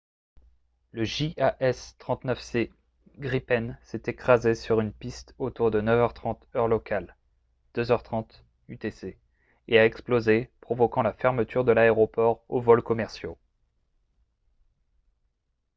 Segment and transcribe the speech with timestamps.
[0.93, 1.53] le jas
[1.99, 2.71] 39c
[3.19, 7.15] gripen s’est écrasé sur une piste autour de 9 h 30 heure locale
[7.77, 9.19] 0230 utc
[9.67, 13.37] et a explosé provoquant la fermeture de l’aéroport aux vols commerciaux